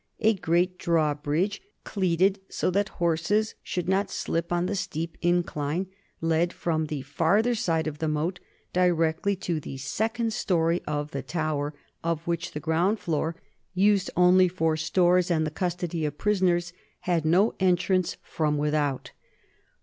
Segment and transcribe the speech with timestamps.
[0.21, 5.85] A great drawbridge, cleated so that horses should not slip on the steep incline,
[6.21, 8.39] led from the farther side of the moat
[8.73, 13.35] directly to the second story of the tower, of which the ground floor,
[13.75, 19.11] used only for stores and the custody of prisoners, had no entrance from without.